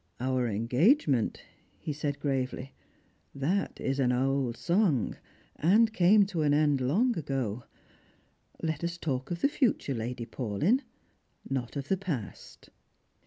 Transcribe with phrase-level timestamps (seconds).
[0.19, 1.43] "Our engagement!"
[1.85, 2.73] he said gravely,
[3.35, 5.17] "that is an auld sang,
[5.57, 7.65] and came to an end long ago.
[8.63, 10.81] Let us talk of the future, Lady Paulyn,
[11.47, 12.71] not of the past."